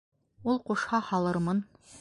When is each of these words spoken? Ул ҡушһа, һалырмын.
Ул 0.53 0.57
ҡушһа, 0.71 1.03
һалырмын. 1.11 1.65